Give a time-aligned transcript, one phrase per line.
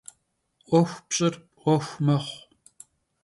[0.67, 2.39] 'uexu pş'ır 'uexu mexhu.